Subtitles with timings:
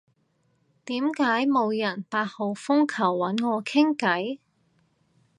[0.85, 4.39] 點解冇人八號風球搵我傾偈？